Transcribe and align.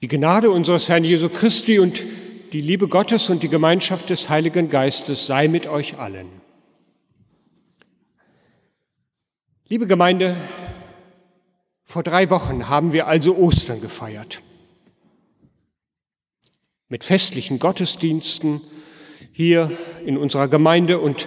Die 0.00 0.06
Gnade 0.06 0.52
unseres 0.52 0.88
Herrn 0.88 1.02
Jesu 1.02 1.28
Christi 1.28 1.80
und 1.80 2.04
die 2.52 2.60
Liebe 2.60 2.86
Gottes 2.86 3.30
und 3.30 3.42
die 3.42 3.48
Gemeinschaft 3.48 4.10
des 4.10 4.28
Heiligen 4.28 4.70
Geistes 4.70 5.26
sei 5.26 5.48
mit 5.48 5.66
euch 5.66 5.98
allen. 5.98 6.28
Liebe 9.66 9.88
Gemeinde, 9.88 10.36
vor 11.82 12.04
drei 12.04 12.30
Wochen 12.30 12.68
haben 12.68 12.92
wir 12.92 13.08
also 13.08 13.36
Ostern 13.36 13.80
gefeiert. 13.80 14.40
Mit 16.88 17.02
festlichen 17.02 17.58
Gottesdiensten 17.58 18.60
hier 19.32 19.76
in 20.06 20.16
unserer 20.16 20.46
Gemeinde 20.46 21.00
und 21.00 21.26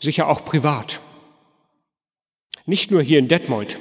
sicher 0.00 0.26
auch 0.26 0.44
privat. 0.44 1.00
Nicht 2.66 2.90
nur 2.90 3.00
hier 3.00 3.20
in 3.20 3.28
Detmold, 3.28 3.78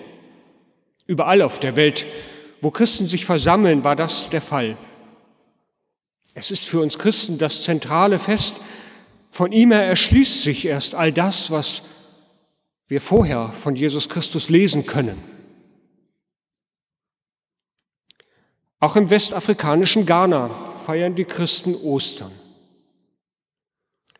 überall 1.08 1.42
auf 1.42 1.60
der 1.60 1.76
Welt, 1.76 2.05
wo 2.64 2.71
Christen 2.71 3.09
sich 3.09 3.25
versammeln, 3.25 3.84
war 3.84 3.98
das 3.98 4.29
der 4.29 4.39
Fall. 4.39 4.77
Es 6.33 6.50
ist 6.50 6.69
für 6.69 6.79
uns 6.79 6.97
Christen 6.97 7.38
das 7.38 7.61
zentrale 7.61 8.19
Fest. 8.19 8.55
Von 9.32 9.51
ihm 9.51 9.74
her 9.74 9.86
erschließt 9.86 10.43
sich 10.43 10.65
erst 10.65 10.96
all 10.96 11.11
das, 11.11 11.52
was 11.52 11.83
wir 12.88 13.02
vorher 13.02 13.50
von 13.50 13.75
Jesus 13.75 14.07
Christus 14.07 14.50
lesen 14.50 14.86
können. 14.86 15.21
Auch 18.80 18.96
im 18.96 19.10
westafrikanischen 19.10 20.05
Ghana 20.05 20.50
feiern 20.86 21.16
die 21.16 21.25
Christen 21.25 21.75
Ostern. 21.75 22.32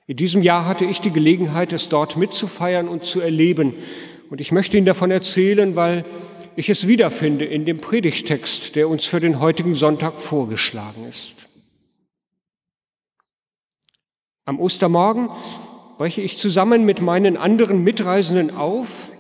In 0.05 0.18
diesem 0.18 0.41
Jahr 0.41 0.66
hatte 0.66 0.84
ich 0.84 0.99
die 0.99 1.13
Gelegenheit, 1.13 1.71
es 1.71 1.88
dort 1.88 2.18
mitzufeiern 2.18 2.90
und 2.90 3.05
zu 3.05 3.21
erleben. 3.21 3.73
Und 4.30 4.41
ich 4.41 4.52
möchte 4.52 4.76
Ihnen 4.76 4.85
davon 4.85 5.12
erzählen, 5.12 5.77
weil 5.77 6.04
ich 6.55 6.70
es 6.70 6.88
wiederfinde 6.88 7.45
in 7.45 7.66
dem 7.66 7.80
Predigtext, 7.80 8.75
der 8.75 8.89
uns 8.89 9.05
für 9.05 9.20
den 9.20 9.39
heutigen 9.39 9.75
Sonntag 9.75 10.21
vorgeschlagen 10.21 11.05
ist. 11.05 11.48
Am 14.45 14.60
Ostermorgen 14.60 15.29
breche 15.98 16.21
ich 16.21 16.37
zusammen 16.37 16.85
mit 16.85 17.01
meinen 17.01 17.37
anderen 17.37 17.84
Mitreisenden 17.84 18.51
auf, 18.51 19.12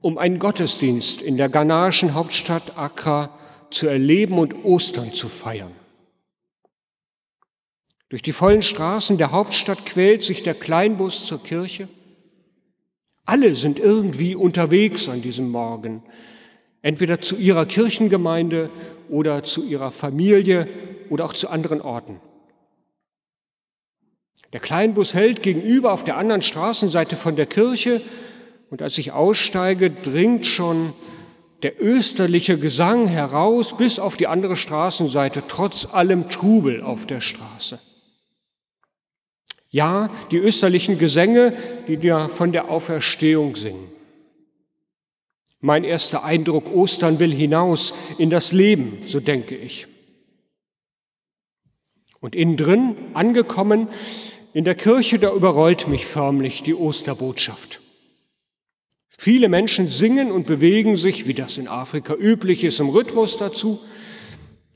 um 0.00 0.18
einen 0.18 0.38
Gottesdienst 0.38 1.22
in 1.22 1.36
der 1.36 1.48
ghanaischen 1.48 2.14
Hauptstadt 2.14 2.76
Accra 2.76 3.30
zu 3.70 3.88
erleben 3.88 4.38
und 4.38 4.64
Ostern 4.64 5.12
zu 5.12 5.28
feiern. 5.28 5.72
Durch 8.10 8.22
die 8.22 8.32
vollen 8.32 8.62
Straßen 8.62 9.16
der 9.16 9.32
Hauptstadt 9.32 9.86
quält 9.86 10.22
sich 10.22 10.42
der 10.42 10.54
Kleinbus 10.54 11.26
zur 11.26 11.42
Kirche. 11.42 11.88
Alle 13.24 13.54
sind 13.54 13.78
irgendwie 13.78 14.34
unterwegs 14.34 15.08
an 15.08 15.22
diesem 15.22 15.50
Morgen, 15.50 16.02
entweder 16.84 17.18
zu 17.22 17.36
ihrer 17.36 17.64
Kirchengemeinde 17.64 18.68
oder 19.08 19.42
zu 19.42 19.64
ihrer 19.64 19.90
Familie 19.90 20.68
oder 21.08 21.24
auch 21.24 21.32
zu 21.32 21.48
anderen 21.48 21.80
Orten. 21.80 22.20
Der 24.52 24.60
Kleinbus 24.60 25.14
hält 25.14 25.42
gegenüber 25.42 25.92
auf 25.92 26.04
der 26.04 26.18
anderen 26.18 26.42
Straßenseite 26.42 27.16
von 27.16 27.36
der 27.36 27.46
Kirche 27.46 28.02
und 28.68 28.82
als 28.82 28.98
ich 28.98 29.12
aussteige, 29.12 29.90
dringt 29.90 30.44
schon 30.44 30.92
der 31.62 31.82
österliche 31.82 32.58
Gesang 32.58 33.06
heraus 33.06 33.74
bis 33.78 33.98
auf 33.98 34.18
die 34.18 34.26
andere 34.26 34.56
Straßenseite, 34.56 35.44
trotz 35.48 35.86
allem 35.90 36.28
Trubel 36.28 36.82
auf 36.82 37.06
der 37.06 37.22
Straße. 37.22 37.80
Ja, 39.70 40.10
die 40.30 40.36
österlichen 40.36 40.98
Gesänge, 40.98 41.56
die 41.88 41.96
dir 41.96 42.28
von 42.28 42.52
der 42.52 42.70
Auferstehung 42.70 43.56
singen. 43.56 43.93
Mein 45.66 45.84
erster 45.84 46.24
Eindruck, 46.24 46.70
Ostern 46.74 47.20
will 47.20 47.32
hinaus 47.32 47.94
in 48.18 48.28
das 48.28 48.52
Leben, 48.52 48.98
so 49.06 49.18
denke 49.18 49.56
ich. 49.56 49.86
Und 52.20 52.34
innen 52.34 52.58
drin, 52.58 52.96
angekommen, 53.14 53.88
in 54.52 54.64
der 54.64 54.74
Kirche, 54.74 55.18
da 55.18 55.32
überrollt 55.32 55.88
mich 55.88 56.04
förmlich 56.04 56.64
die 56.64 56.74
Osterbotschaft. 56.74 57.80
Viele 59.08 59.48
Menschen 59.48 59.88
singen 59.88 60.32
und 60.32 60.46
bewegen 60.46 60.98
sich, 60.98 61.26
wie 61.26 61.32
das 61.32 61.56
in 61.56 61.66
Afrika 61.66 62.12
üblich 62.12 62.62
ist, 62.62 62.78
im 62.78 62.90
Rhythmus 62.90 63.38
dazu. 63.38 63.80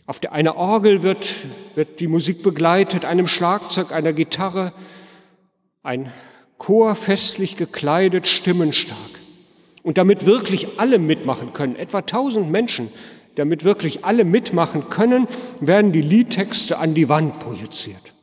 Auf 0.06 0.20
der 0.20 0.32
einer 0.32 0.56
Orgel 0.56 1.02
wird, 1.02 1.28
wird 1.74 2.00
die 2.00 2.08
Musik 2.08 2.42
begleitet, 2.42 3.04
einem 3.04 3.28
Schlagzeug, 3.28 3.92
einer 3.92 4.14
Gitarre, 4.14 4.72
ein 5.82 6.10
Chor 6.56 6.94
festlich 6.94 7.56
gekleidet, 7.56 8.26
stimmenstark. 8.26 9.17
Und 9.82 9.98
damit 9.98 10.26
wirklich 10.26 10.78
alle 10.78 10.98
mitmachen 10.98 11.52
können, 11.52 11.76
etwa 11.76 12.02
tausend 12.02 12.50
Menschen, 12.50 12.90
damit 13.36 13.64
wirklich 13.64 14.04
alle 14.04 14.24
mitmachen 14.24 14.88
können, 14.90 15.28
werden 15.60 15.92
die 15.92 16.02
Liedtexte 16.02 16.78
an 16.78 16.94
die 16.94 17.08
Wand 17.08 17.38
projiziert. 17.38 18.14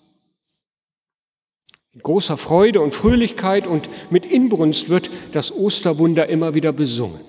In 1.93 2.01
großer 2.01 2.35
Freude 2.35 2.81
und 2.81 2.93
Fröhlichkeit 2.93 3.67
und 3.67 3.89
mit 4.11 4.25
Inbrunst 4.25 4.89
wird 4.89 5.09
das 5.31 5.53
Osterwunder 5.53 6.27
immer 6.27 6.53
wieder 6.53 6.73
besungen. 6.73 7.21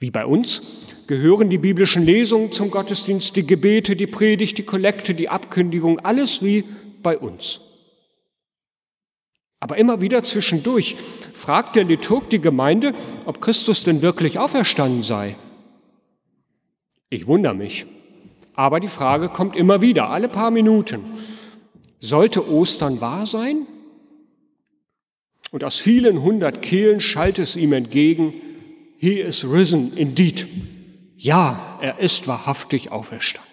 Wie 0.00 0.10
bei 0.10 0.26
uns 0.26 0.62
gehören 1.06 1.48
die 1.48 1.58
biblischen 1.58 2.04
Lesungen 2.04 2.50
zum 2.50 2.72
Gottesdienst, 2.72 3.36
die 3.36 3.46
Gebete, 3.46 3.94
die 3.94 4.08
Predigt, 4.08 4.58
die 4.58 4.64
Kollekte, 4.64 5.14
die 5.14 5.28
Abkündigung, 5.28 6.00
alles 6.00 6.42
wie 6.42 6.64
bei 7.04 7.16
uns. 7.16 7.60
Aber 9.62 9.76
immer 9.76 10.00
wieder 10.00 10.24
zwischendurch 10.24 10.96
fragt 11.34 11.76
der 11.76 11.84
Liturg 11.84 12.28
die 12.30 12.40
Gemeinde, 12.40 12.94
ob 13.26 13.40
Christus 13.40 13.84
denn 13.84 14.02
wirklich 14.02 14.40
auferstanden 14.40 15.04
sei. 15.04 15.36
Ich 17.10 17.28
wundere 17.28 17.54
mich. 17.54 17.86
Aber 18.54 18.80
die 18.80 18.88
Frage 18.88 19.28
kommt 19.28 19.54
immer 19.54 19.80
wieder, 19.80 20.10
alle 20.10 20.28
paar 20.28 20.50
Minuten. 20.50 21.04
Sollte 22.00 22.50
Ostern 22.50 23.00
wahr 23.00 23.24
sein? 23.24 23.68
Und 25.52 25.62
aus 25.62 25.78
vielen 25.78 26.22
hundert 26.22 26.62
Kehlen 26.62 27.00
schallt 27.00 27.38
es 27.38 27.54
ihm 27.54 27.72
entgegen, 27.72 28.34
He 28.98 29.20
is 29.20 29.44
risen 29.48 29.96
indeed. 29.96 30.48
Ja, 31.16 31.78
er 31.80 32.00
ist 32.00 32.26
wahrhaftig 32.26 32.90
auferstanden. 32.90 33.48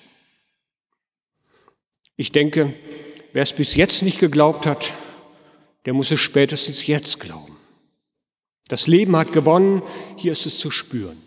Ich 2.15 2.31
denke, 2.31 2.73
wer 3.31 3.43
es 3.43 3.53
bis 3.53 3.75
jetzt 3.75 4.01
nicht 4.01 4.19
geglaubt 4.19 4.65
hat, 4.65 4.91
der 5.85 5.93
muss 5.93 6.11
es 6.11 6.19
spätestens 6.19 6.85
jetzt 6.87 7.19
glauben. 7.19 7.57
Das 8.67 8.87
Leben 8.87 9.15
hat 9.15 9.33
gewonnen, 9.33 9.81
hier 10.15 10.31
ist 10.31 10.45
es 10.45 10.59
zu 10.59 10.71
spüren. 10.71 11.21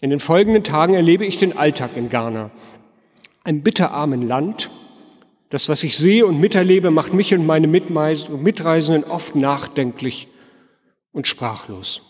In 0.00 0.10
den 0.10 0.20
folgenden 0.20 0.64
Tagen 0.64 0.94
erlebe 0.94 1.26
ich 1.26 1.38
den 1.38 1.56
Alltag 1.56 1.96
in 1.96 2.08
Ghana 2.08 2.50
einem 3.44 3.62
bitterarmen 3.62 4.22
Land. 4.22 4.70
Das, 5.48 5.68
was 5.68 5.82
ich 5.82 5.96
sehe 5.96 6.26
und 6.26 6.40
miterlebe, 6.40 6.90
macht 6.90 7.12
mich 7.12 7.34
und 7.34 7.46
meine 7.46 7.66
Mitreisenden 7.66 9.04
oft 9.04 9.34
nachdenklich 9.34 10.28
und 11.12 11.26
sprachlos. 11.26 12.02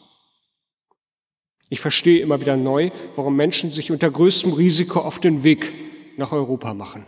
Ich 1.71 1.81
verstehe 1.81 2.21
immer 2.21 2.41
wieder 2.41 2.57
neu, 2.57 2.91
warum 3.17 3.37
Menschen 3.37 3.73
sich 3.73 3.91
unter 3.93 4.11
größtem 4.11 4.53
Risiko 4.53 5.01
auf 5.01 5.21
den 5.21 5.43
Weg 5.45 5.73
nach 6.17 6.33
Europa 6.33 6.75
machen. 6.75 7.07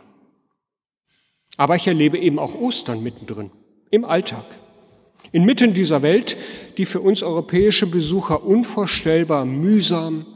Aber 1.62 1.76
ich 1.76 1.86
erlebe 1.86 2.18
eben 2.18 2.40
auch 2.40 2.56
Ostern 2.56 3.04
mittendrin, 3.04 3.52
im 3.92 4.04
Alltag. 4.04 4.44
Inmitten 5.30 5.74
dieser 5.74 6.02
Welt, 6.02 6.36
die 6.76 6.84
für 6.84 6.98
uns 6.98 7.22
europäische 7.22 7.86
Besucher 7.86 8.42
unvorstellbar 8.42 9.44
mühsam, 9.44 10.26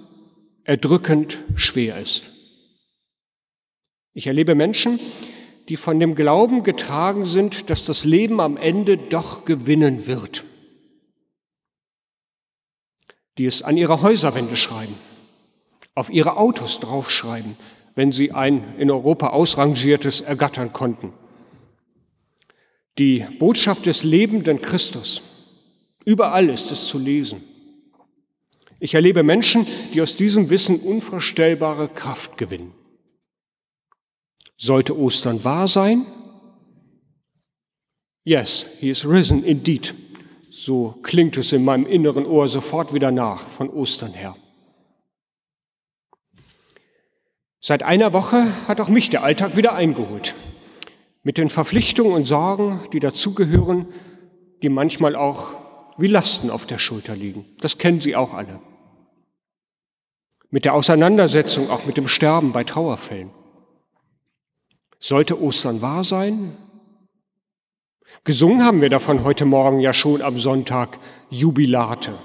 erdrückend 0.62 1.42
schwer 1.56 2.00
ist. 2.00 2.30
Ich 4.12 4.28
erlebe 4.28 4.54
Menschen, 4.54 5.00
die 5.68 5.74
von 5.74 5.98
dem 5.98 6.14
Glauben 6.14 6.62
getragen 6.62 7.26
sind, 7.26 7.70
dass 7.70 7.84
das 7.84 8.04
Leben 8.04 8.38
am 8.38 8.56
Ende 8.56 8.96
doch 8.96 9.44
gewinnen 9.44 10.06
wird. 10.06 10.44
Die 13.36 13.46
es 13.46 13.62
an 13.62 13.76
ihre 13.76 14.00
Häuserwände 14.00 14.56
schreiben, 14.56 14.94
auf 15.96 16.08
ihre 16.08 16.36
Autos 16.36 16.78
draufschreiben, 16.78 17.56
wenn 17.96 18.12
sie 18.12 18.30
ein 18.30 18.62
in 18.78 18.90
Europa 18.90 19.30
ausrangiertes 19.30 20.20
ergattern 20.20 20.72
konnten. 20.72 21.12
Die 22.98 23.24
Botschaft 23.38 23.86
des 23.86 24.04
lebenden 24.04 24.60
Christus. 24.60 25.22
Überall 26.04 26.48
ist 26.48 26.70
es 26.70 26.86
zu 26.86 26.98
lesen. 26.98 27.42
Ich 28.78 28.94
erlebe 28.94 29.22
Menschen, 29.22 29.66
die 29.92 30.02
aus 30.02 30.14
diesem 30.16 30.50
Wissen 30.50 30.78
unvorstellbare 30.78 31.88
Kraft 31.88 32.36
gewinnen. 32.36 32.72
Sollte 34.58 34.96
Ostern 34.96 35.42
wahr 35.42 35.66
sein? 35.66 36.06
Yes, 38.24 38.66
he 38.78 38.90
is 38.90 39.06
risen 39.06 39.42
indeed. 39.44 39.94
So 40.50 40.98
klingt 41.02 41.38
es 41.38 41.52
in 41.52 41.64
meinem 41.64 41.86
inneren 41.86 42.26
Ohr 42.26 42.48
sofort 42.48 42.92
wieder 42.92 43.10
nach 43.10 43.46
von 43.46 43.70
Ostern 43.70 44.12
her. 44.12 44.36
Seit 47.68 47.82
einer 47.82 48.12
Woche 48.12 48.46
hat 48.68 48.80
auch 48.80 48.86
mich 48.86 49.10
der 49.10 49.24
Alltag 49.24 49.56
wieder 49.56 49.72
eingeholt. 49.72 50.36
Mit 51.24 51.36
den 51.36 51.50
Verpflichtungen 51.50 52.12
und 52.12 52.24
Sorgen, 52.24 52.80
die 52.92 53.00
dazugehören, 53.00 53.88
die 54.62 54.68
manchmal 54.68 55.16
auch 55.16 55.54
wie 55.98 56.06
Lasten 56.06 56.48
auf 56.48 56.66
der 56.66 56.78
Schulter 56.78 57.16
liegen. 57.16 57.44
Das 57.58 57.76
kennen 57.76 58.00
Sie 58.00 58.14
auch 58.14 58.34
alle. 58.34 58.60
mit 60.50 60.64
der 60.64 60.74
Auseinandersetzung, 60.74 61.68
auch 61.68 61.86
mit 61.86 61.96
dem 61.96 62.06
Sterben 62.06 62.52
bei 62.52 62.62
Trauerfällen. 62.62 63.32
Sollte 65.00 65.42
Ostern 65.42 65.82
wahr 65.82 66.04
sein? 66.04 66.56
Gesungen 68.22 68.64
haben 68.64 68.80
wir 68.80 68.90
davon 68.90 69.24
heute 69.24 69.44
Morgen 69.44 69.80
ja 69.80 69.92
schon 69.92 70.22
am 70.22 70.38
Sonntag 70.38 71.00
Jubilate. 71.30 72.16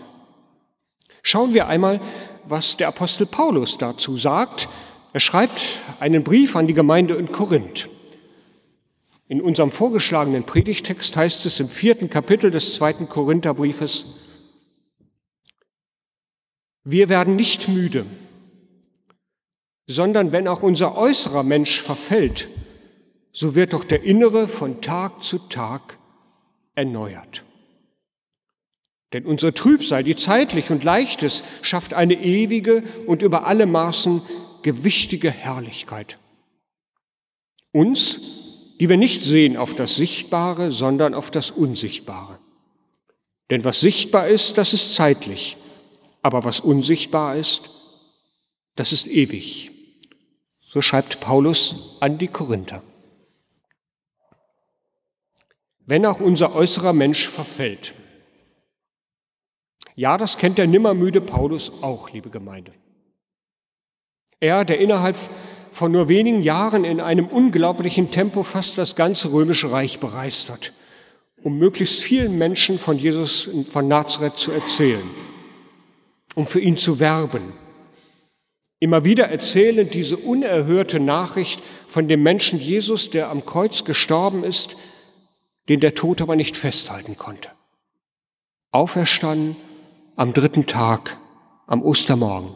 Schauen 1.23 1.55
wir 1.55 1.67
einmal, 1.67 1.99
was 2.45 2.77
der 2.77 2.89
Apostel 2.89 3.25
Paulus 3.25 3.79
dazu 3.79 4.17
sagt. 4.17 4.69
Er 5.13 5.19
schreibt 5.19 5.79
einen 5.99 6.23
Brief 6.23 6.55
an 6.55 6.67
die 6.67 6.73
Gemeinde 6.73 7.15
in 7.15 7.31
Korinth. 7.31 7.89
In 9.27 9.41
unserem 9.41 9.71
vorgeschlagenen 9.71 10.43
Predigtext 10.43 11.15
heißt 11.15 11.45
es 11.45 11.59
im 11.59 11.69
vierten 11.69 12.09
Kapitel 12.09 12.51
des 12.51 12.75
zweiten 12.75 13.07
Korintherbriefes, 13.07 14.05
wir 16.83 17.09
werden 17.09 17.35
nicht 17.35 17.67
müde, 17.67 18.05
sondern 19.87 20.31
wenn 20.31 20.47
auch 20.47 20.63
unser 20.63 20.97
äußerer 20.97 21.43
Mensch 21.43 21.79
verfällt, 21.79 22.49
so 23.31 23.53
wird 23.53 23.73
doch 23.73 23.83
der 23.83 24.03
innere 24.03 24.47
von 24.47 24.81
Tag 24.81 25.23
zu 25.23 25.37
Tag 25.37 25.97
erneuert. 26.73 27.45
Denn 29.13 29.25
unsere 29.25 29.53
Trübsal, 29.53 30.03
die 30.03 30.15
zeitlich 30.15 30.71
und 30.71 30.83
leicht 30.83 31.21
ist, 31.21 31.43
schafft 31.61 31.93
eine 31.93 32.15
ewige 32.15 32.83
und 33.05 33.21
über 33.21 33.45
alle 33.45 33.65
Maßen 33.67 34.21
gewichtige 34.61 35.31
Herrlichkeit. 35.31 36.17
Uns, 37.71 38.19
die 38.79 38.89
wir 38.89 38.97
nicht 38.97 39.23
sehen 39.23 39.57
auf 39.57 39.73
das 39.73 39.95
Sichtbare, 39.95 40.71
sondern 40.71 41.13
auf 41.13 41.31
das 41.31 41.51
Unsichtbare. 41.51 42.39
Denn 43.49 43.63
was 43.63 43.79
sichtbar 43.79 44.27
ist, 44.27 44.57
das 44.57 44.73
ist 44.73 44.95
zeitlich, 44.95 45.57
aber 46.21 46.43
was 46.45 46.59
unsichtbar 46.59 47.35
ist, 47.35 47.69
das 48.75 48.93
ist 48.93 49.07
ewig. 49.07 49.71
So 50.61 50.81
schreibt 50.81 51.19
Paulus 51.19 51.97
an 51.99 52.17
die 52.17 52.29
Korinther. 52.29 52.81
Wenn 55.85 56.05
auch 56.05 56.21
unser 56.21 56.55
äußerer 56.55 56.93
Mensch 56.93 57.27
verfällt. 57.27 57.93
Ja, 59.95 60.17
das 60.17 60.37
kennt 60.37 60.57
der 60.57 60.67
nimmermüde 60.67 61.19
Paulus 61.19 61.83
auch, 61.83 62.09
liebe 62.11 62.29
Gemeinde. 62.29 62.73
Er, 64.41 64.65
der 64.65 64.79
innerhalb 64.79 65.17
von 65.71 65.93
nur 65.93 66.09
wenigen 66.09 66.43
Jahren 66.43 66.83
in 66.83 66.99
einem 66.99 67.27
unglaublichen 67.27 68.11
Tempo 68.11 68.43
fast 68.43 68.77
das 68.77 68.97
ganze 68.97 69.31
römische 69.31 69.71
Reich 69.71 70.01
bereist 70.01 70.49
hat, 70.49 70.73
um 71.41 71.57
möglichst 71.57 72.01
vielen 72.01 72.37
Menschen 72.37 72.77
von 72.77 72.97
Jesus 72.97 73.49
von 73.69 73.87
Nazareth 73.87 74.37
zu 74.37 74.51
erzählen 74.51 75.09
um 76.35 76.45
für 76.45 76.59
ihn 76.59 76.77
zu 76.77 76.99
werben. 76.99 77.53
Immer 78.79 79.05
wieder 79.05 79.27
erzählen 79.27 79.89
diese 79.89 80.17
unerhörte 80.17 80.99
Nachricht 80.99 81.61
von 81.87 82.07
dem 82.07 82.23
Menschen 82.23 82.59
Jesus, 82.59 83.09
der 83.11 83.29
am 83.29 83.45
Kreuz 83.45 83.83
gestorben 83.83 84.43
ist, 84.43 84.75
den 85.69 85.79
der 85.79 85.93
Tod 85.93 86.21
aber 86.21 86.35
nicht 86.35 86.57
festhalten 86.57 87.15
konnte. 87.15 87.49
Auferstanden 88.71 89.55
am 90.15 90.33
dritten 90.33 90.65
Tag, 90.65 91.17
am 91.67 91.83
Ostermorgen. 91.83 92.55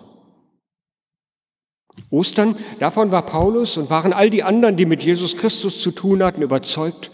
Ostern, 2.09 2.55
davon 2.79 3.11
war 3.11 3.25
Paulus 3.25 3.77
und 3.77 3.89
waren 3.89 4.13
all 4.13 4.29
die 4.29 4.43
anderen, 4.43 4.77
die 4.77 4.85
mit 4.85 5.03
Jesus 5.03 5.37
Christus 5.37 5.79
zu 5.79 5.91
tun 5.91 6.23
hatten, 6.23 6.41
überzeugt, 6.41 7.11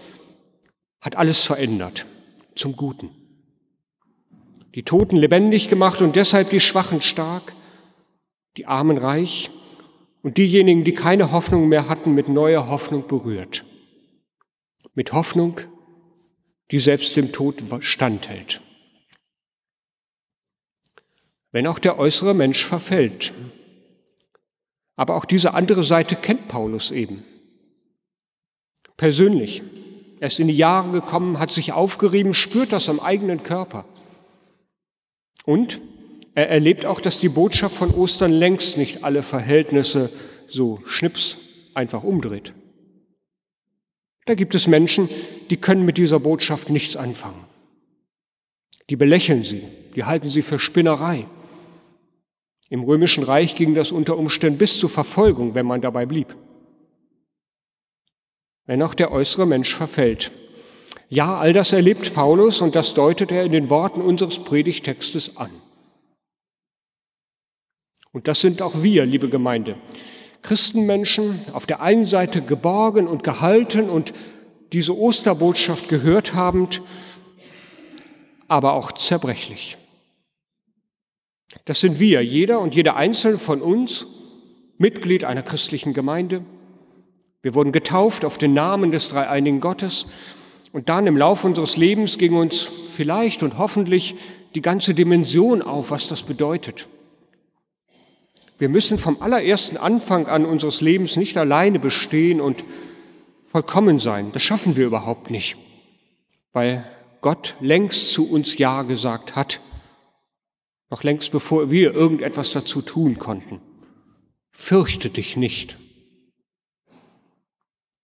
hat 1.02 1.16
alles 1.16 1.44
verändert 1.44 2.06
zum 2.56 2.76
Guten 2.76 3.10
die 4.76 4.84
Toten 4.84 5.18
lebendig 5.18 5.68
gemacht 5.68 6.02
und 6.02 6.16
deshalb 6.16 6.50
die 6.50 6.60
Schwachen 6.60 7.02
stark, 7.02 7.54
die 8.58 8.66
Armen 8.66 8.98
reich 8.98 9.52
und 10.22 10.38
diejenigen, 10.38 10.84
die 10.84 10.94
keine 10.94 11.32
Hoffnung 11.32 11.68
mehr 11.68 11.90
hatten, 11.90 12.14
mit 12.14 12.30
neuer 12.30 12.68
Hoffnung 12.68 13.08
berührt. 13.08 13.66
Mit 14.94 15.14
Hoffnung, 15.14 15.60
die 16.72 16.80
selbst 16.80 17.16
dem 17.18 17.32
Tod 17.32 17.64
standhält. 17.80 18.62
Wenn 21.52 21.68
auch 21.68 21.80
der 21.80 22.00
äußere 22.00 22.34
Mensch 22.34 22.64
verfällt. 22.64 23.34
Aber 24.96 25.16
auch 25.16 25.26
diese 25.26 25.54
andere 25.54 25.84
Seite 25.84 26.16
kennt 26.16 26.48
Paulus 26.48 26.92
eben. 26.92 27.24
Persönlich. 28.98 29.64
Er 30.20 30.28
ist 30.28 30.40
in 30.40 30.48
die 30.48 30.58
Jahre 30.58 30.92
gekommen, 30.92 31.40
hat 31.40 31.52
sich 31.52 31.74
aufgerieben, 31.74 32.34
spürt 32.34 32.72
das 32.72 32.90
am 32.90 33.00
eigenen 33.00 33.42
Körper. 33.42 33.86
Und 35.46 35.82
er 36.36 36.50
erlebt 36.50 36.86
auch, 36.86 37.02
dass 37.02 37.20
die 37.20 37.30
Botschaft 37.30 37.76
von 37.76 37.92
Ostern 37.94 38.32
längst 38.32 38.78
nicht 38.78 39.04
alle 39.04 39.24
Verhältnisse 39.24 40.12
so 40.48 40.82
schnips 40.86 41.38
einfach 41.74 42.04
umdreht. 42.04 42.54
Da 44.26 44.36
gibt 44.36 44.54
es 44.54 44.68
Menschen, 44.68 45.10
die 45.50 45.58
können 45.58 45.84
mit 45.84 45.98
dieser 45.98 46.20
Botschaft 46.20 46.70
nichts 46.70 46.96
anfangen. 46.96 47.46
Die 48.90 48.96
belächeln 48.96 49.44
sie, 49.44 49.64
die 49.96 50.04
halten 50.04 50.30
sie 50.30 50.42
für 50.42 50.60
Spinnerei. 50.60 51.26
Im 52.72 52.86
römischen 52.86 53.26
Reich 53.26 53.56
ging 53.56 53.76
das 53.76 53.92
unter 53.92 54.18
Umständen 54.18 54.58
bis 54.58 54.80
zur 54.80 54.90
Verfolgung, 54.90 55.56
wenn 55.56 55.66
man 55.66 55.82
dabei 55.82 56.06
blieb. 56.06 56.38
Wenn 58.66 58.82
auch 58.82 58.94
der 58.94 59.12
äußere 59.12 59.46
Mensch 59.46 59.76
verfällt, 59.76 60.32
ja, 61.10 61.38
all 61.38 61.52
das 61.52 61.74
erlebt 61.74 62.14
Paulus 62.14 62.62
und 62.62 62.74
das 62.74 62.94
deutet 62.94 63.30
er 63.30 63.44
in 63.44 63.52
den 63.52 63.70
Worten 63.70 64.00
unseres 64.00 64.40
Predigtextes 64.40 65.36
an. 65.36 65.52
Und 68.14 68.30
das 68.30 68.40
sind 68.40 68.62
auch 68.62 68.82
wir, 68.82 69.06
liebe 69.06 69.28
Gemeinde. 69.28 69.76
Christenmenschen, 70.42 71.42
auf 71.52 71.66
der 71.66 71.82
einen 71.82 72.06
Seite 72.06 72.42
geborgen 72.42 73.08
und 73.08 73.24
gehalten 73.24 73.90
und 73.90 74.14
diese 74.72 74.98
Osterbotschaft 74.98 75.90
gehört 75.90 76.36
habend, 76.36 76.82
aber 78.48 78.72
auch 78.74 78.94
zerbrechlich. 78.94 79.78
Das 81.66 81.82
sind 81.82 82.00
wir, 82.00 82.24
jeder 82.24 82.60
und 82.60 82.76
jeder 82.76 82.96
Einzelne 82.96 83.38
von 83.38 83.62
uns, 83.62 84.08
Mitglied 84.78 85.24
einer 85.24 85.44
christlichen 85.44 85.94
Gemeinde. 85.94 86.44
Wir 87.44 87.54
wurden 87.56 87.72
getauft 87.72 88.26
auf 88.26 88.38
den 88.38 88.54
Namen 88.54 88.92
des 88.92 89.10
dreieinigen 89.10 89.60
Gottes 89.60 90.08
und 90.72 90.90
dann 90.90 91.08
im 91.08 91.18
Laufe 91.18 91.48
unseres 91.48 91.78
Lebens 91.78 92.18
ging 92.18 92.36
uns 92.36 92.62
vielleicht 92.62 93.44
und 93.44 93.58
hoffentlich 93.58 94.16
die 94.56 94.62
ganze 94.62 94.94
Dimension 94.94 95.62
auf, 95.62 95.92
was 95.92 96.08
das 96.08 96.24
bedeutet. 96.24 96.88
Wir 98.58 98.70
müssen 98.70 98.98
vom 98.98 99.22
allerersten 99.22 99.78
Anfang 99.78 100.28
an 100.28 100.46
unseres 100.46 100.82
Lebens 100.82 101.16
nicht 101.16 101.36
alleine 101.38 101.80
bestehen 101.80 102.40
und 102.40 102.64
vollkommen 103.48 103.98
sein. 103.98 104.32
Das 104.34 104.44
schaffen 104.44 104.76
wir 104.76 104.86
überhaupt 104.86 105.32
nicht, 105.32 105.58
weil 106.54 106.86
Gott 107.22 107.56
längst 107.60 108.12
zu 108.12 108.30
uns 108.30 108.58
Ja 108.58 108.84
gesagt 108.84 109.36
hat, 109.36 109.60
noch 110.92 111.04
längst 111.04 111.32
bevor 111.32 111.72
wir 111.72 111.96
irgendetwas 111.96 112.52
dazu 112.52 112.82
tun 112.82 113.18
konnten. 113.18 113.60
Fürchte 114.52 115.10
dich 115.10 115.38
nicht. 115.38 115.78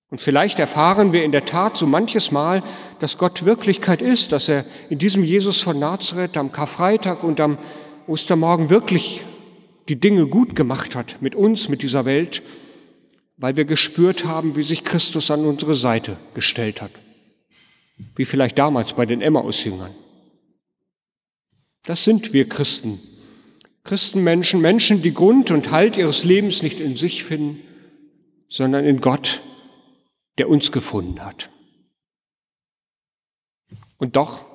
Und 0.09 0.21
vielleicht 0.21 0.57
erfahren 0.57 1.11
wir 1.11 1.25
in 1.25 1.33
der 1.33 1.45
Tat 1.45 1.75
so 1.75 1.85
manches 1.85 2.31
Mal, 2.31 2.63
dass 2.99 3.17
Gott 3.17 3.43
Wirklichkeit 3.43 4.01
ist, 4.01 4.31
dass 4.31 4.47
er 4.47 4.65
in 4.89 4.99
diesem 4.99 5.21
Jesus 5.21 5.59
von 5.59 5.77
Nazareth 5.77 6.37
am 6.37 6.53
Karfreitag 6.53 7.25
und 7.25 7.41
am 7.41 7.57
Ostermorgen 8.07 8.69
wirklich 8.69 9.21
die 9.89 9.99
Dinge 9.99 10.27
gut 10.27 10.55
gemacht 10.55 10.95
hat 10.95 11.21
mit 11.21 11.35
uns, 11.35 11.67
mit 11.67 11.81
dieser 11.81 12.05
Welt, 12.05 12.41
weil 13.35 13.57
wir 13.57 13.65
gespürt 13.65 14.23
haben, 14.23 14.55
wie 14.55 14.63
sich 14.63 14.85
Christus 14.85 15.29
an 15.29 15.45
unsere 15.45 15.75
Seite 15.75 16.15
gestellt 16.33 16.81
hat. 16.81 16.91
Wie 18.15 18.25
vielleicht 18.25 18.57
damals 18.57 18.93
bei 18.93 19.05
den 19.05 19.21
Emmaus-Jüngern. 19.21 19.93
Das 21.87 22.03
sind 22.03 22.33
wir 22.33 22.49
Christen. 22.49 22.99
Christenmenschen, 23.85 24.59
Menschen, 24.59 25.01
die 25.01 25.13
Grund 25.13 25.51
und 25.51 25.71
Halt 25.71 25.95
ihres 25.95 26.25
Lebens 26.25 26.61
nicht 26.61 26.81
in 26.81 26.97
sich 26.97 27.23
finden, 27.23 27.61
sondern 28.49 28.83
in 28.83 28.99
Gott, 28.99 29.41
der 30.37 30.49
uns 30.49 30.73
gefunden 30.73 31.23
hat. 31.23 31.49
Und 33.97 34.17
doch, 34.17 34.45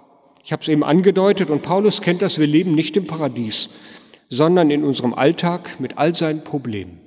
ich 0.44 0.52
habe 0.52 0.60
es 0.60 0.68
eben 0.68 0.84
angedeutet 0.84 1.48
und 1.48 1.62
Paulus 1.62 2.02
kennt 2.02 2.20
das, 2.20 2.38
wir 2.38 2.46
leben 2.46 2.74
nicht 2.74 2.98
im 2.98 3.06
Paradies, 3.06 3.70
sondern 4.28 4.70
in 4.70 4.84
unserem 4.84 5.14
Alltag 5.14 5.80
mit 5.80 5.96
all 5.96 6.14
seinen 6.14 6.44
Problemen, 6.44 7.00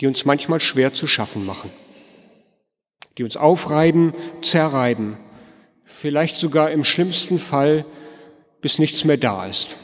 die 0.00 0.08
uns 0.08 0.24
manchmal 0.24 0.58
schwer 0.58 0.94
zu 0.94 1.06
schaffen 1.06 1.46
machen, 1.46 1.70
die 3.18 3.22
uns 3.22 3.36
aufreiben, 3.36 4.14
zerreiben, 4.42 5.16
vielleicht 5.84 6.38
sogar 6.38 6.72
im 6.72 6.82
schlimmsten 6.82 7.38
Fall, 7.38 7.86
bis 8.66 8.80
nichts 8.80 9.04
mehr 9.04 9.16
da 9.16 9.46
ist. 9.46 9.76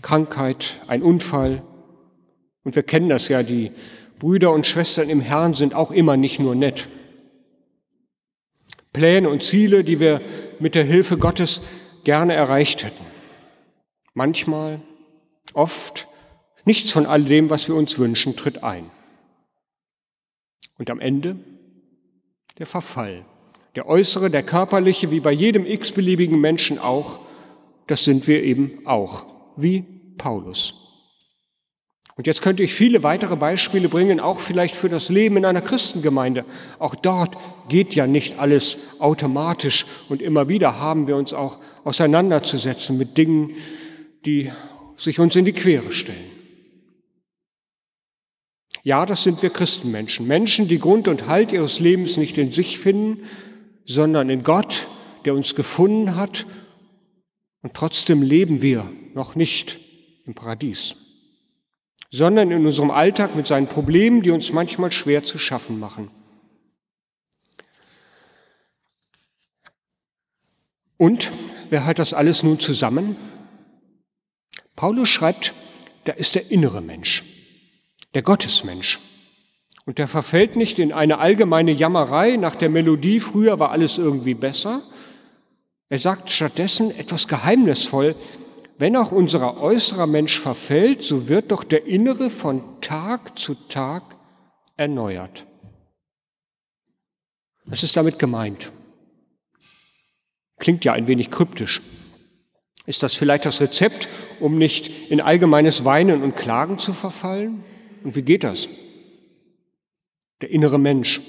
Krankheit, 0.00 0.80
ein 0.86 1.02
Unfall. 1.02 1.62
Und 2.64 2.74
wir 2.74 2.82
kennen 2.82 3.10
das 3.10 3.28
ja, 3.28 3.42
die 3.42 3.72
Brüder 4.18 4.52
und 4.52 4.66
Schwestern 4.66 5.10
im 5.10 5.20
Herrn 5.20 5.52
sind 5.52 5.74
auch 5.74 5.90
immer 5.90 6.16
nicht 6.16 6.40
nur 6.40 6.54
nett. 6.54 6.88
Pläne 8.94 9.28
und 9.28 9.42
Ziele, 9.42 9.84
die 9.84 10.00
wir 10.00 10.22
mit 10.58 10.74
der 10.74 10.84
Hilfe 10.84 11.18
Gottes 11.18 11.60
gerne 12.04 12.32
erreicht 12.32 12.84
hätten. 12.84 13.04
Manchmal, 14.14 14.80
oft 15.52 16.08
Nichts 16.64 16.90
von 16.90 17.04
all 17.06 17.22
dem, 17.22 17.50
was 17.50 17.68
wir 17.68 17.74
uns 17.74 17.98
wünschen, 17.98 18.36
tritt 18.36 18.62
ein. 18.64 18.90
Und 20.78 20.88
am 20.90 20.98
Ende 20.98 21.36
der 22.58 22.66
Verfall. 22.66 23.26
Der 23.74 23.86
äußere, 23.86 24.30
der 24.30 24.42
körperliche, 24.42 25.10
wie 25.10 25.20
bei 25.20 25.32
jedem 25.32 25.66
x-beliebigen 25.66 26.40
Menschen 26.40 26.78
auch, 26.78 27.18
das 27.86 28.04
sind 28.04 28.26
wir 28.26 28.42
eben 28.42 28.86
auch, 28.86 29.26
wie 29.56 29.84
Paulus. 30.16 30.74
Und 32.16 32.28
jetzt 32.28 32.42
könnte 32.42 32.62
ich 32.62 32.72
viele 32.72 33.02
weitere 33.02 33.34
Beispiele 33.34 33.88
bringen, 33.88 34.20
auch 34.20 34.38
vielleicht 34.38 34.76
für 34.76 34.88
das 34.88 35.08
Leben 35.08 35.36
in 35.36 35.44
einer 35.44 35.60
Christengemeinde. 35.60 36.44
Auch 36.78 36.94
dort 36.94 37.36
geht 37.68 37.94
ja 37.94 38.06
nicht 38.06 38.38
alles 38.38 38.78
automatisch 39.00 39.84
und 40.08 40.22
immer 40.22 40.48
wieder 40.48 40.78
haben 40.78 41.08
wir 41.08 41.16
uns 41.16 41.34
auch 41.34 41.58
auseinanderzusetzen 41.82 42.96
mit 42.96 43.18
Dingen, 43.18 43.56
die 44.24 44.52
sich 44.96 45.18
uns 45.18 45.34
in 45.34 45.44
die 45.44 45.52
Quere 45.52 45.90
stellen. 45.90 46.30
Ja, 48.84 49.06
das 49.06 49.24
sind 49.24 49.42
wir 49.42 49.50
Christenmenschen. 49.50 50.26
Menschen, 50.26 50.68
die 50.68 50.78
Grund 50.78 51.08
und 51.08 51.26
Halt 51.26 51.52
ihres 51.52 51.80
Lebens 51.80 52.16
nicht 52.16 52.38
in 52.38 52.52
sich 52.52 52.78
finden, 52.78 53.24
sondern 53.86 54.30
in 54.30 54.44
Gott, 54.44 54.86
der 55.24 55.34
uns 55.34 55.54
gefunden 55.54 56.16
hat. 56.16 56.46
Und 57.64 57.72
trotzdem 57.72 58.20
leben 58.20 58.60
wir 58.60 58.92
noch 59.14 59.36
nicht 59.36 59.80
im 60.26 60.34
Paradies, 60.34 60.96
sondern 62.10 62.50
in 62.50 62.66
unserem 62.66 62.90
Alltag 62.90 63.34
mit 63.34 63.46
seinen 63.46 63.68
Problemen, 63.68 64.20
die 64.20 64.32
uns 64.32 64.52
manchmal 64.52 64.92
schwer 64.92 65.22
zu 65.22 65.38
schaffen 65.38 65.78
machen. 65.80 66.10
Und 70.98 71.32
wer 71.70 71.86
hat 71.86 71.98
das 71.98 72.12
alles 72.12 72.42
nun 72.42 72.60
zusammen? 72.60 73.16
Paulus 74.76 75.08
schreibt, 75.08 75.54
da 76.04 76.12
ist 76.12 76.34
der 76.34 76.50
innere 76.50 76.82
Mensch 76.82 77.24
der 78.12 78.20
Gottesmensch. 78.20 79.00
Und 79.86 79.96
der 79.96 80.06
verfällt 80.06 80.54
nicht 80.54 80.78
in 80.78 80.92
eine 80.92 81.18
allgemeine 81.18 81.72
Jammerei 81.72 82.36
nach 82.36 82.56
der 82.56 82.68
Melodie, 82.68 83.20
früher 83.20 83.58
war 83.58 83.70
alles 83.70 83.96
irgendwie 83.96 84.34
besser. 84.34 84.82
Er 85.94 86.00
sagt 86.00 86.28
stattdessen 86.28 86.90
etwas 86.98 87.28
geheimnisvoll, 87.28 88.16
wenn 88.78 88.96
auch 88.96 89.12
unser 89.12 89.62
äußerer 89.62 90.08
Mensch 90.08 90.40
verfällt, 90.40 91.04
so 91.04 91.28
wird 91.28 91.52
doch 91.52 91.62
der 91.62 91.86
innere 91.86 92.30
von 92.30 92.80
Tag 92.80 93.38
zu 93.38 93.54
Tag 93.68 94.16
erneuert. 94.76 95.46
Was 97.64 97.84
ist 97.84 97.96
damit 97.96 98.18
gemeint? 98.18 98.72
Klingt 100.58 100.84
ja 100.84 100.94
ein 100.94 101.06
wenig 101.06 101.30
kryptisch. 101.30 101.80
Ist 102.86 103.04
das 103.04 103.14
vielleicht 103.14 103.44
das 103.44 103.60
Rezept, 103.60 104.08
um 104.40 104.58
nicht 104.58 105.12
in 105.12 105.20
allgemeines 105.20 105.84
Weinen 105.84 106.24
und 106.24 106.34
Klagen 106.34 106.80
zu 106.80 106.92
verfallen? 106.92 107.62
Und 108.02 108.16
wie 108.16 108.22
geht 108.22 108.42
das? 108.42 108.68
Der 110.40 110.50
innere 110.50 110.80
Mensch. 110.80 111.20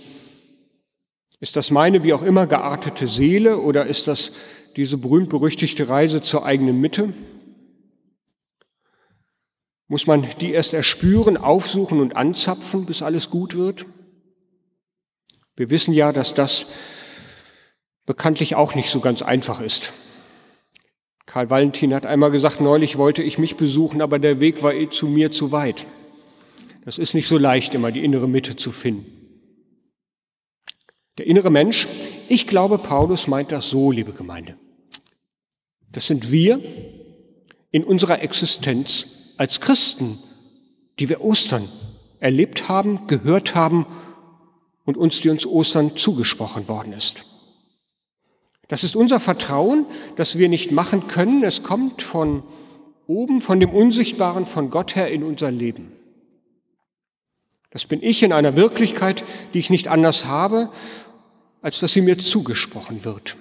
Ist 1.40 1.56
das 1.56 1.72
meine 1.72 2.04
wie 2.04 2.14
auch 2.14 2.24
immer 2.24 2.48
geartete 2.48 3.08
Seele 3.08 3.60
oder 3.60 3.86
ist 3.86 4.08
das 4.08 4.32
diese 4.76 4.98
berühmt-berüchtigte 4.98 5.90
Reise 5.90 6.22
zur 6.22 6.46
eigenen 6.46 6.80
Mitte? 6.80 7.14
Muss 9.88 10.08
man 10.08 10.26
die 10.40 10.52
erst 10.52 10.74
erspüren, 10.74 11.38
aufsuchen 11.38 12.00
und 12.00 12.16
anzapfen, 12.16 12.86
bis 12.86 13.02
alles 13.02 13.30
gut 13.30 13.56
wird? 13.56 13.86
Wir 15.56 15.70
wissen 15.70 15.94
ja, 15.94 16.12
dass 16.12 16.34
das 16.34 16.68
bekanntlich 18.06 18.56
auch 18.56 18.76
nicht 18.76 18.90
so 18.90 19.00
ganz 19.00 19.22
einfach 19.22 19.62
ist. 19.62 19.94
Karl 21.26 21.50
Valentin 21.50 21.94
hat 21.94 22.06
einmal 22.06 22.32
gesagt, 22.32 22.62
neulich 22.62 22.98
wollte 22.98 23.24
ich 23.24 23.38
mich 23.38 23.56
besuchen, 23.58 24.02
aber 24.02 24.20
der 24.20 24.40
Weg 24.40 24.64
war 24.64 24.74
eh 24.74 24.90
zu 24.90 25.08
mir 25.08 25.32
zu 25.32 25.52
weit. 25.52 25.86
Das 26.84 26.98
ist 26.98 27.14
nicht 27.14 27.28
so 27.28 27.38
leicht, 27.38 27.74
immer 27.74 27.92
die 27.92 28.04
innere 28.04 28.28
Mitte 28.28 28.56
zu 28.56 28.72
finden. 28.72 29.15
Der 31.18 31.28
innere 31.28 31.50
Mensch, 31.50 31.88
ich 32.28 32.48
glaube, 32.48 32.78
Paulus 32.78 33.28
meint 33.28 33.52
das 33.52 33.70
so, 33.70 33.92
liebe 33.92 34.12
Gemeinde. 34.12 34.58
Das 35.92 36.08
sind 36.08 36.32
wir 36.32 36.62
in 37.72 37.84
unserer 37.84 38.22
Existenz 38.22 39.08
als 39.38 39.62
Christen, 39.62 40.20
die 41.00 41.08
wir 41.08 41.22
Ostern 41.22 41.68
erlebt 42.20 42.68
haben, 42.68 43.08
gehört 43.08 43.56
haben 43.56 43.86
und 44.84 44.98
uns, 44.98 45.22
die 45.22 45.30
uns 45.30 45.46
Ostern 45.46 45.96
zugesprochen 45.96 46.68
worden 46.68 46.94
ist. 46.94 47.26
Das 48.68 48.84
ist 48.84 48.96
unser 48.96 49.20
Vertrauen, 49.20 49.86
das 50.16 50.38
wir 50.38 50.50
nicht 50.50 50.72
machen 50.72 51.08
können. 51.08 51.44
Es 51.44 51.64
kommt 51.64 52.02
von 52.02 52.44
oben, 53.08 53.42
von 53.42 53.60
dem 53.60 53.70
Unsichtbaren, 53.70 54.46
von 54.46 54.70
Gott 54.70 54.96
her 54.96 55.10
in 55.12 55.24
unser 55.24 55.52
Leben. 55.52 55.92
Das 57.70 57.86
bin 57.86 58.02
ich 58.02 58.24
in 58.24 58.32
einer 58.32 58.56
Wirklichkeit, 58.56 59.24
die 59.54 59.60
ich 59.60 59.70
nicht 59.70 59.90
anders 59.90 60.26
habe, 60.26 60.72
als 61.66 61.80
dass 61.80 61.94
sie 61.94 62.02
mir 62.02 62.20
zugesprochen 62.20 63.06
wird. 63.06 63.38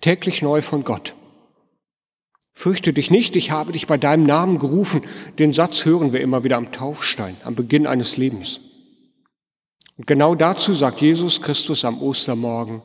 Täglich 0.00 0.40
neu 0.40 0.62
von 0.62 0.84
Gott. 0.84 1.16
Fürchte 2.52 2.92
dich 2.92 3.10
nicht, 3.10 3.34
ich 3.34 3.50
habe 3.50 3.72
dich 3.72 3.88
bei 3.88 3.98
deinem 3.98 4.22
Namen 4.22 4.60
gerufen. 4.60 5.02
Den 5.40 5.52
Satz 5.52 5.84
hören 5.84 6.12
wir 6.12 6.20
immer 6.20 6.44
wieder 6.44 6.56
am 6.56 6.70
Taufstein, 6.70 7.36
am 7.42 7.56
Beginn 7.56 7.88
eines 7.88 8.16
Lebens. 8.16 8.60
Und 9.96 10.06
genau 10.06 10.36
dazu 10.36 10.74
sagt 10.74 11.00
Jesus 11.00 11.42
Christus 11.42 11.84
am 11.84 12.00
Ostermorgen 12.00 12.82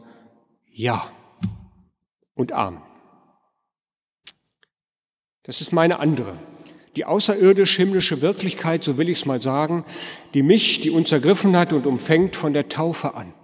Ja 0.72 1.12
und 2.34 2.52
Amen. 2.52 2.82
Das 5.44 5.62
ist 5.62 5.74
meine 5.74 6.00
andere, 6.00 6.40
die 6.96 7.06
außerirdisch-himmlische 7.06 8.24
Wirklichkeit, 8.24 8.84
so 8.84 8.98
will 8.98 9.10
ich 9.10 9.20
es 9.20 9.26
mal 9.28 9.44
sagen, 9.44 9.86
die 10.34 10.42
mich, 10.42 10.82
die 10.82 10.90
uns 10.90 11.12
ergriffen 11.12 11.56
hat 11.56 11.72
und 11.72 11.86
umfängt 11.86 12.36
von 12.36 12.54
der 12.54 12.68
Taufe 12.68 13.14
an. 13.14 13.36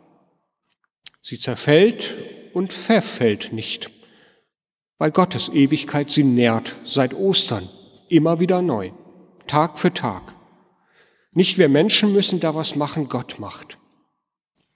Sie 1.21 1.39
zerfällt 1.39 2.15
und 2.53 2.73
verfällt 2.73 3.53
nicht, 3.53 3.91
weil 4.97 5.11
Gottes 5.11 5.49
Ewigkeit 5.49 6.09
sie 6.09 6.23
nährt 6.23 6.75
seit 6.83 7.13
Ostern, 7.13 7.69
immer 8.09 8.39
wieder 8.39 8.61
neu, 8.61 8.91
Tag 9.47 9.79
für 9.79 9.93
Tag. 9.93 10.33
Nicht 11.33 11.57
wir 11.57 11.69
Menschen 11.69 12.11
müssen 12.11 12.39
da 12.39 12.55
was 12.55 12.75
machen, 12.75 13.07
Gott 13.07 13.39
macht. 13.39 13.77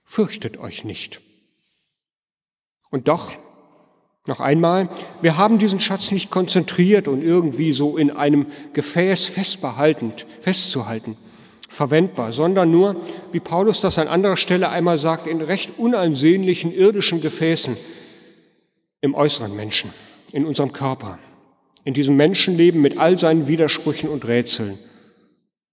Fürchtet 0.06 0.58
euch 0.58 0.84
nicht. 0.84 1.22
Und 2.90 3.08
doch 3.08 3.36
noch 4.28 4.40
einmal, 4.40 4.90
wir 5.22 5.38
haben 5.38 5.60
diesen 5.60 5.80
Schatz 5.80 6.12
nicht 6.12 6.32
konzentriert 6.32 7.08
und 7.08 7.22
irgendwie 7.22 7.74
so 7.74 7.98
in 7.98 8.10
einem 8.10 8.48
Gefäß 8.74 9.26
festbehaltend, 9.26 10.26
festzuhalten, 10.42 11.18
verwendbar, 11.76 12.32
sondern 12.32 12.72
nur, 12.72 12.96
wie 13.34 13.42
Paulus 13.42 13.82
das 13.82 14.00
an 14.00 14.08
anderer 14.08 14.38
Stelle 14.38 14.70
einmal 14.70 14.98
sagt, 14.98 15.28
in 15.28 15.42
recht 15.42 15.78
unansehnlichen 15.78 16.72
irdischen 16.72 17.20
Gefäßen 17.20 17.76
im 19.02 19.14
äußeren 19.14 19.54
Menschen, 19.54 19.94
in 20.32 20.46
unserem 20.46 20.72
Körper, 20.72 21.20
in 21.84 21.94
diesem 21.94 22.16
Menschenleben 22.16 22.82
mit 22.82 22.98
all 22.98 23.20
seinen 23.20 23.50
Widersprüchen 23.50 24.10
und 24.10 24.26
Rätseln. 24.26 24.80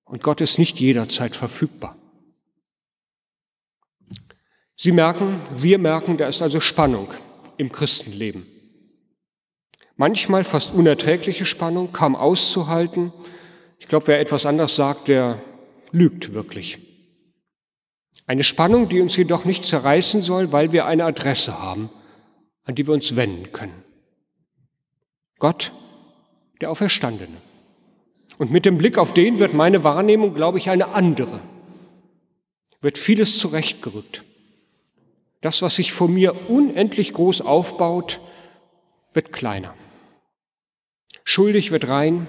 Und 0.05 0.25
Gott 0.25 0.41
ist 0.41 0.59
nicht 0.59 0.81
jederzeit 0.81 1.37
verfügbar. 1.37 1.97
Sie 4.77 4.91
merken, 4.91 5.41
wir 5.55 5.79
merken, 5.79 6.17
da 6.17 6.27
ist 6.27 6.43
also 6.43 6.59
Spannung 6.59 7.09
im 7.59 7.71
Christenleben. 7.71 8.45
Manchmal 9.95 10.43
fast 10.43 10.75
unerträgliche 10.75 11.47
Spannung, 11.47 11.93
kaum 11.93 12.17
auszuhalten. 12.17 13.13
Ich 13.79 13.87
glaube, 13.87 14.09
wer 14.09 14.19
etwas 14.19 14.47
anders 14.47 14.75
sagt, 14.75 15.07
der 15.07 15.39
lügt 15.93 16.33
wirklich. 16.33 16.79
Eine 18.27 18.45
Spannung, 18.45 18.89
die 18.89 19.01
uns 19.01 19.17
jedoch 19.17 19.45
nicht 19.45 19.65
zerreißen 19.65 20.23
soll, 20.23 20.53
weil 20.53 20.73
wir 20.73 20.87
eine 20.87 21.05
Adresse 21.05 21.61
haben, 21.61 21.91
an 22.65 22.75
die 22.75 22.87
wir 22.87 22.95
uns 22.95 23.17
wenden 23.17 23.53
können. 23.53 23.85
Gott, 25.39 25.73
der 26.61 26.71
Auferstandene. 26.71 27.37
Und 28.39 28.51
mit 28.51 28.65
dem 28.65 28.79
Blick 28.79 28.99
auf 28.99 29.13
den 29.13 29.39
wird 29.39 29.55
meine 29.55 29.85
Wahrnehmung, 29.85 30.35
glaube 30.35 30.59
ich, 30.59 30.71
eine 30.71 30.95
andere. 30.95 31.41
Wird 32.81 32.99
vieles 32.99 33.39
zurechtgerückt. 33.39 34.25
Das, 35.41 35.61
was 35.63 35.77
sich 35.77 35.93
vor 35.93 36.09
mir 36.09 36.49
unendlich 36.49 37.13
groß 37.13 37.41
aufbaut, 37.43 38.21
wird 39.13 39.33
kleiner. 39.33 39.75
Schuldig 41.25 41.71
wird 41.71 41.89
rein, 41.89 42.27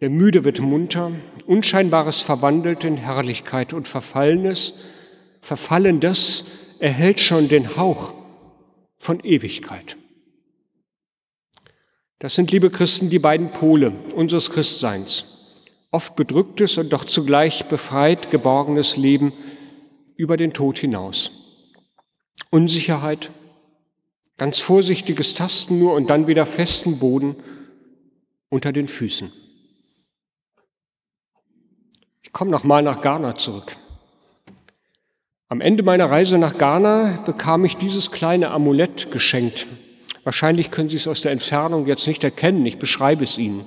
der 0.00 0.10
Müde 0.10 0.44
wird 0.44 0.60
munter, 0.60 1.12
Unscheinbares 1.46 2.20
verwandelt 2.20 2.84
in 2.84 2.96
Herrlichkeit 2.96 3.72
und 3.72 3.88
Verfallenes, 3.88 4.74
Verfallendes 5.40 6.44
erhält 6.78 7.20
schon 7.20 7.48
den 7.48 7.76
Hauch 7.76 8.14
von 8.98 9.20
Ewigkeit. 9.20 9.96
Das 12.20 12.34
sind, 12.34 12.50
liebe 12.50 12.70
Christen, 12.70 13.10
die 13.10 13.18
beiden 13.18 13.50
Pole 13.52 13.92
unseres 14.14 14.50
Christseins. 14.50 15.24
Oft 15.90 16.16
bedrücktes 16.16 16.76
und 16.78 16.92
doch 16.92 17.04
zugleich 17.04 17.66
befreit 17.66 18.30
geborgenes 18.30 18.96
Leben 18.96 19.32
über 20.16 20.36
den 20.36 20.52
Tod 20.52 20.78
hinaus. 20.78 21.30
Unsicherheit, 22.50 23.30
ganz 24.36 24.58
vorsichtiges 24.58 25.34
Tasten 25.34 25.78
nur 25.78 25.94
und 25.94 26.10
dann 26.10 26.26
wieder 26.26 26.44
festen 26.44 26.98
Boden 26.98 27.36
unter 28.48 28.72
den 28.72 28.88
Füßen. 28.88 29.32
Komme 32.38 32.52
nochmal 32.52 32.84
nach 32.84 33.00
Ghana 33.00 33.34
zurück. 33.34 33.74
Am 35.48 35.60
Ende 35.60 35.82
meiner 35.82 36.08
Reise 36.08 36.38
nach 36.38 36.56
Ghana 36.56 37.24
bekam 37.26 37.64
ich 37.64 37.76
dieses 37.78 38.12
kleine 38.12 38.52
Amulett 38.52 39.10
geschenkt. 39.10 39.66
Wahrscheinlich 40.22 40.70
können 40.70 40.88
Sie 40.88 40.94
es 40.94 41.08
aus 41.08 41.20
der 41.20 41.32
Entfernung 41.32 41.86
jetzt 41.86 42.06
nicht 42.06 42.22
erkennen, 42.22 42.64
ich 42.64 42.78
beschreibe 42.78 43.24
es 43.24 43.38
Ihnen. 43.38 43.66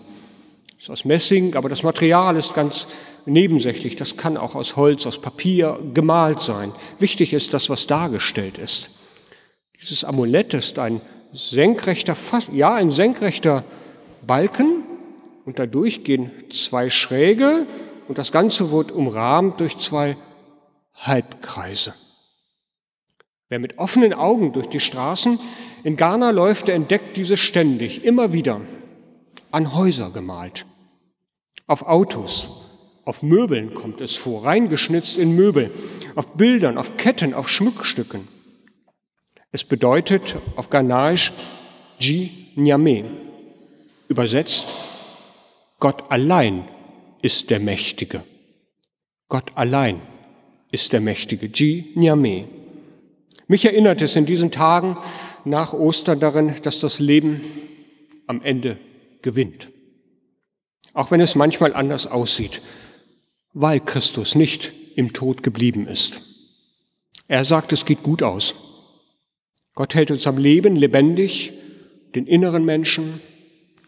Es 0.77 0.85
ist 0.85 0.89
aus 0.89 1.03
Messing, 1.03 1.57
aber 1.57 1.67
das 1.67 1.83
Material 1.83 2.37
ist 2.37 2.53
ganz 2.53 2.87
nebensächlich. 3.25 3.97
Das 3.97 4.15
kann 4.15 4.37
auch 4.37 4.55
aus 4.55 4.77
Holz, 4.77 5.05
aus 5.05 5.19
Papier 5.19 5.77
gemalt 5.93 6.39
sein. 6.39 6.71
Wichtig 6.97 7.33
ist 7.33 7.53
das, 7.53 7.69
was 7.69 7.87
dargestellt 7.87 8.57
ist. 8.57 8.91
Dieses 9.81 10.05
Amulett 10.05 10.53
ist 10.53 10.79
ein 10.79 11.01
senkrechter, 11.33 12.15
ja, 12.53 12.73
ein 12.75 12.91
senkrechter 12.91 13.65
Balken 14.25 14.85
und 15.43 15.59
dadurch 15.59 16.05
gehen 16.05 16.31
zwei 16.49 16.89
Schräge 16.89 17.67
und 18.11 18.17
das 18.17 18.33
Ganze 18.33 18.71
wird 18.71 18.91
umrahmt 18.91 19.61
durch 19.61 19.77
zwei 19.77 20.17
Halbkreise. 20.95 21.93
Wer 23.47 23.57
mit 23.57 23.77
offenen 23.77 24.13
Augen 24.13 24.51
durch 24.51 24.67
die 24.67 24.81
Straßen 24.81 25.39
in 25.85 25.95
Ghana 25.95 26.31
läuft, 26.31 26.67
der 26.67 26.75
entdeckt 26.75 27.15
diese 27.15 27.37
ständig, 27.37 28.03
immer 28.03 28.33
wieder, 28.33 28.59
an 29.51 29.73
Häuser 29.73 30.09
gemalt, 30.09 30.65
auf 31.67 31.83
Autos, 31.83 32.49
auf 33.05 33.23
Möbeln 33.23 33.73
kommt 33.75 34.01
es 34.01 34.17
vor, 34.17 34.43
reingeschnitzt 34.43 35.17
in 35.17 35.33
Möbel, 35.33 35.71
auf 36.15 36.33
Bildern, 36.33 36.77
auf 36.77 36.97
Ketten, 36.97 37.33
auf 37.33 37.47
Schmuckstücken. 37.47 38.27
Es 39.53 39.63
bedeutet 39.63 40.35
auf 40.57 40.69
Ghanaisch 40.69 41.31
Ji 41.97 42.49
Nyame, 42.57 43.05
übersetzt 44.09 44.67
Gott 45.79 46.11
allein 46.11 46.67
ist 47.21 47.49
der 47.49 47.59
Mächtige. 47.59 48.23
Gott 49.29 49.51
allein 49.55 50.01
ist 50.71 50.93
der 50.93 51.01
Mächtige. 51.01 51.47
Ji 51.47 51.91
Nyame. 51.95 52.47
Mich 53.47 53.65
erinnert 53.65 54.01
es 54.01 54.15
in 54.15 54.25
diesen 54.25 54.51
Tagen 54.51 54.97
nach 55.45 55.73
Ostern 55.73 56.19
darin, 56.19 56.55
dass 56.63 56.79
das 56.79 56.99
Leben 56.99 57.41
am 58.27 58.41
Ende 58.41 58.77
gewinnt. 59.21 59.69
Auch 60.93 61.11
wenn 61.11 61.21
es 61.21 61.35
manchmal 61.35 61.73
anders 61.73 62.07
aussieht, 62.07 62.61
weil 63.53 63.79
Christus 63.79 64.35
nicht 64.35 64.73
im 64.95 65.13
Tod 65.13 65.43
geblieben 65.43 65.87
ist. 65.87 66.21
Er 67.27 67.45
sagt, 67.45 67.71
es 67.71 67.85
geht 67.85 68.03
gut 68.03 68.23
aus. 68.23 68.55
Gott 69.73 69.95
hält 69.95 70.11
uns 70.11 70.27
am 70.27 70.37
Leben 70.37 70.75
lebendig, 70.75 71.53
den 72.13 72.27
inneren 72.27 72.65
Menschen, 72.65 73.21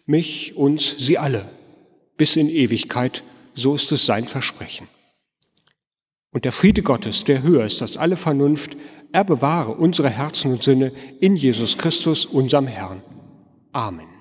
mich, 0.05 0.55
uns, 0.55 0.97
sie 0.97 1.17
alle 1.17 1.49
bis 2.17 2.35
in 2.35 2.49
Ewigkeit, 2.49 3.23
so 3.53 3.75
ist 3.75 3.91
es 3.91 4.05
sein 4.05 4.27
Versprechen. 4.27 4.87
Und 6.31 6.45
der 6.45 6.51
Friede 6.51 6.81
Gottes, 6.81 7.23
der 7.23 7.43
höher 7.43 7.65
ist 7.65 7.81
als 7.81 7.97
alle 7.97 8.15
Vernunft, 8.15 8.75
er 9.11 9.23
bewahre 9.23 9.75
unsere 9.75 10.09
Herzen 10.09 10.51
und 10.51 10.63
Sinne 10.63 10.91
in 11.19 11.35
Jesus 11.35 11.77
Christus, 11.77 12.25
unserem 12.25 12.65
Herrn. 12.65 13.03
Amen. 13.71 14.12